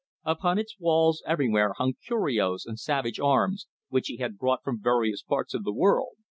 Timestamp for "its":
0.57-0.79